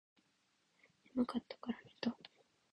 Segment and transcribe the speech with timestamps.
[1.13, 2.15] 眠かったらから寝た